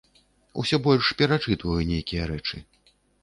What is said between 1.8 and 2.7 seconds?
нейкія рэчы.